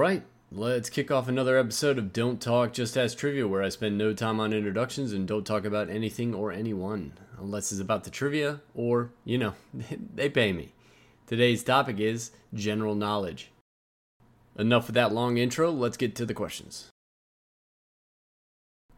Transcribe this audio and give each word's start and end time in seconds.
right, 0.00 0.22
let's 0.50 0.88
kick 0.88 1.10
off 1.10 1.28
another 1.28 1.58
episode 1.58 1.98
of 1.98 2.10
Don't 2.10 2.40
Talk 2.40 2.72
Just 2.72 2.96
Ask 2.96 3.18
Trivia, 3.18 3.46
where 3.46 3.62
I 3.62 3.68
spend 3.68 3.98
no 3.98 4.14
time 4.14 4.40
on 4.40 4.54
introductions 4.54 5.12
and 5.12 5.28
don't 5.28 5.46
talk 5.46 5.66
about 5.66 5.90
anything 5.90 6.34
or 6.34 6.50
anyone, 6.50 7.12
unless 7.38 7.70
it's 7.70 7.82
about 7.82 8.04
the 8.04 8.10
trivia 8.10 8.62
or, 8.74 9.10
you 9.26 9.36
know, 9.36 9.52
they 10.14 10.30
pay 10.30 10.54
me. 10.54 10.72
Today's 11.26 11.62
topic 11.62 12.00
is 12.00 12.30
general 12.54 12.94
knowledge. 12.94 13.50
Enough 14.56 14.86
with 14.86 14.94
that 14.94 15.12
long 15.12 15.36
intro, 15.36 15.70
let's 15.70 15.98
get 15.98 16.16
to 16.16 16.24
the 16.24 16.32
questions. 16.32 16.88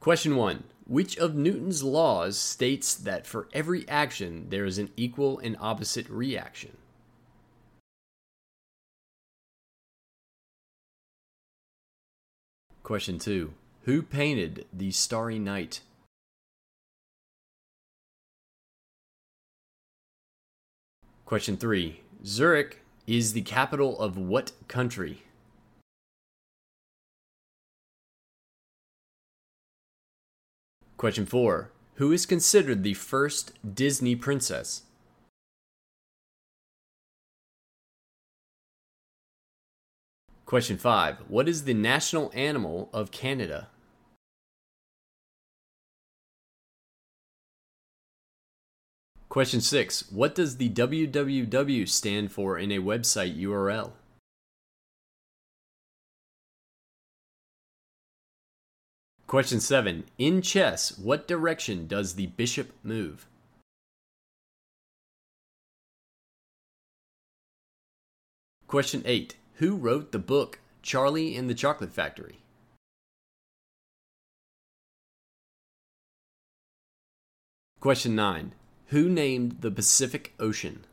Question 0.00 0.36
1 0.36 0.64
Which 0.86 1.16
of 1.16 1.34
Newton's 1.34 1.82
laws 1.82 2.36
states 2.38 2.94
that 2.94 3.26
for 3.26 3.48
every 3.54 3.88
action 3.88 4.50
there 4.50 4.66
is 4.66 4.76
an 4.76 4.90
equal 4.98 5.38
and 5.38 5.56
opposite 5.60 6.10
reaction? 6.10 6.76
Question 12.90 13.20
2 13.20 13.54
Who 13.84 14.02
painted 14.02 14.66
The 14.72 14.90
Starry 14.90 15.38
Night? 15.38 15.82
Question 21.24 21.56
3 21.56 22.00
Zurich 22.26 22.80
is 23.06 23.32
the 23.32 23.42
capital 23.42 23.96
of 24.00 24.18
what 24.18 24.50
country? 24.66 25.22
Question 30.96 31.26
4 31.26 31.70
Who 31.94 32.10
is 32.10 32.26
considered 32.26 32.82
the 32.82 32.94
first 32.94 33.52
Disney 33.72 34.16
princess? 34.16 34.82
Question 40.50 40.78
5 40.78 41.18
What 41.28 41.48
is 41.48 41.62
the 41.62 41.74
national 41.74 42.32
animal 42.34 42.90
of 42.92 43.12
Canada? 43.12 43.68
Question 49.28 49.60
6 49.60 50.10
What 50.10 50.34
does 50.34 50.56
the 50.56 50.68
www 50.68 51.88
stand 51.88 52.32
for 52.32 52.58
in 52.58 52.72
a 52.72 52.80
website 52.80 53.40
URL? 53.40 53.92
Question 59.28 59.60
7 59.60 60.02
In 60.18 60.42
chess, 60.42 60.98
what 60.98 61.28
direction 61.28 61.86
does 61.86 62.16
the 62.16 62.26
bishop 62.26 62.72
move? 62.82 63.28
Question 68.66 69.04
8 69.04 69.36
Who 69.60 69.76
wrote 69.76 70.10
the 70.10 70.18
book 70.18 70.58
Charlie 70.80 71.36
and 71.36 71.50
the 71.50 71.54
Chocolate 71.54 71.92
Factory? 71.92 72.38
Question 77.78 78.14
9 78.14 78.54
Who 78.86 79.10
named 79.10 79.60
the 79.60 79.70
Pacific 79.70 80.32
Ocean? 80.40 80.86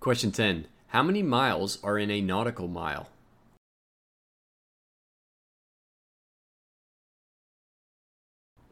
Question 0.00 0.32
10 0.32 0.66
How 0.86 1.02
many 1.02 1.22
miles 1.22 1.78
are 1.84 1.98
in 1.98 2.10
a 2.10 2.22
nautical 2.22 2.68
mile? 2.68 3.10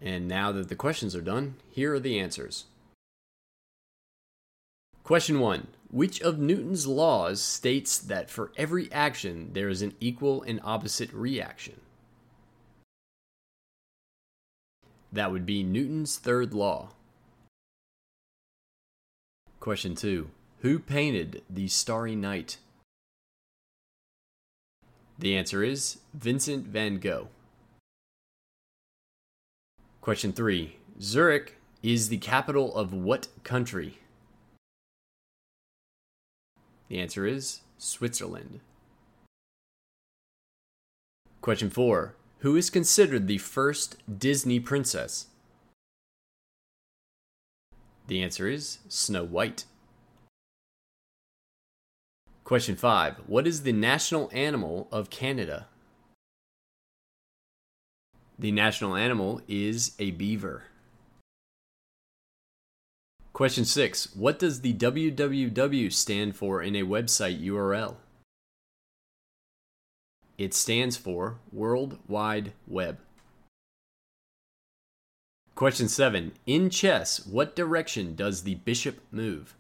And 0.01 0.27
now 0.27 0.53
that 0.53 0.71
the 0.71 0.75
questions 0.75 1.15
are 1.15 1.21
done, 1.21 1.57
here 1.71 1.93
are 1.93 2.01
the 2.01 2.19
answers. 2.19 2.65
Question 5.05 5.39
1 5.39 5.67
Which 5.91 6.23
of 6.23 6.39
Newton's 6.39 6.87
laws 6.87 7.43
states 7.43 7.99
that 7.99 8.31
for 8.31 8.53
every 8.57 8.91
action 8.91 9.51
there 9.53 9.69
is 9.69 9.83
an 9.83 9.93
equal 10.01 10.43
and 10.43 10.59
opposite 10.65 11.13
reaction? 11.13 11.79
That 15.13 15.31
would 15.31 15.45
be 15.45 15.63
Newton's 15.63 16.17
third 16.17 16.55
law. 16.55 16.89
Question 19.61 19.95
2 19.95 20.31
Who 20.61 20.79
painted 20.79 21.43
The 21.51 21.69
Starry 21.69 22.17
Night? 22.17 22.57
The 25.19 25.37
answer 25.37 25.63
is 25.63 25.99
Vincent 26.15 26.67
van 26.67 26.97
Gogh. 26.97 27.29
Question 30.01 30.33
3 30.33 30.77
Zurich 30.99 31.59
is 31.83 32.09
the 32.09 32.17
capital 32.17 32.75
of 32.75 32.95
what 32.95 33.29
country? 33.43 33.99
The 36.89 37.01
answer 37.01 37.27
is 37.27 37.61
Switzerland. 37.79 38.61
Question 41.41 41.71
4 41.71 42.15
Who 42.39 42.57
is 42.57 42.71
considered 42.71 43.27
the 43.27 43.39
first 43.39 43.97
Disney 44.19 44.61
princess? 44.61 45.27
The 48.07 48.23
answer 48.23 48.49
is 48.49 48.79
Snow 48.89 49.25
White. 49.25 49.65
Question 52.45 52.77
5 52.77 53.17
What 53.27 53.47
is 53.47 53.63
the 53.63 53.73
national 53.73 54.29
animal 54.33 54.89
of 54.93 55.09
Canada? 55.09 55.69
The 58.39 58.53
national 58.53 58.97
animal 58.97 59.41
is 59.49 59.95
a 59.99 60.11
beaver. 60.11 60.65
Question 63.35 63.65
6 63.65 64.15
What 64.15 64.39
does 64.39 64.61
the 64.61 64.73
www 64.73 65.93
stand 65.93 66.37
for 66.37 66.63
in 66.63 66.77
a 66.77 66.85
website 66.85 67.45
URL? 67.45 67.97
It 70.39 70.55
stands 70.55 70.97
for 70.97 71.39
World 71.53 71.99
Wide 72.07 72.53
Web. 72.69 72.99
Question 75.57 75.89
7 75.89 76.31
In 76.47 76.71
chess, 76.71 77.27
what 77.27 77.57
direction 77.57 78.15
does 78.15 78.45
the 78.45 78.55
bishop 78.55 79.01
move? 79.11 79.57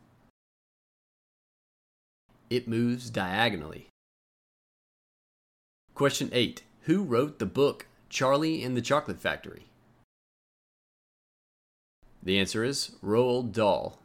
It 2.49 2.69
moves 2.69 3.11
diagonally. 3.11 3.89
Question 5.97 6.31
8 6.33 6.63
Who 6.83 7.03
wrote 7.03 7.41
the 7.41 7.47
book 7.47 7.89
Charlie 8.09 8.63
and 8.63 8.77
the 8.77 8.83
Chocolate 8.83 9.19
Factory? 9.19 9.67
The 12.25 12.39
answer 12.39 12.65
is 12.65 12.93
Roald 13.05 13.53
Dahl. 13.53 13.99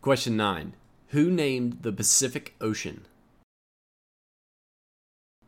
Question 0.00 0.36
9 0.36 0.72
Who 1.08 1.30
named 1.30 1.78
the 1.82 1.92
Pacific 1.92 2.56
Ocean? 2.60 3.06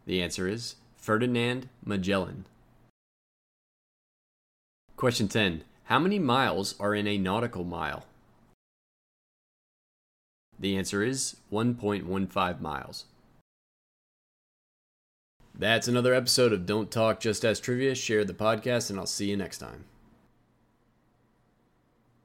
The 0.07 0.23
answer 0.23 0.47
is 0.47 0.77
Ferdinand 0.97 1.69
Magellan. 1.85 2.47
Question 4.97 5.27
10 5.27 5.65
How 5.87 5.99
many 5.99 6.21
miles 6.21 6.77
are 6.79 6.95
in 6.95 7.09
a 7.09 7.19
nautical 7.19 7.65
mile? 7.65 8.07
The 10.61 10.77
answer 10.77 11.03
is 11.03 11.37
1.15 11.53 12.61
miles. 12.61 13.05
That's 15.59 15.89
another 15.89 16.15
episode 16.15 16.53
of 16.53 16.67
Don't 16.67 16.91
Talk 16.91 17.19
Just 17.19 17.45
Ask 17.45 17.65
Trivia. 17.65 17.97
Share 17.97 18.25
the 18.25 18.33
podcast, 18.33 18.91
and 18.91 18.99
I'll 18.99 19.07
see 19.07 19.29
you 19.29 19.37
next 19.37 19.59
time. 19.59 19.87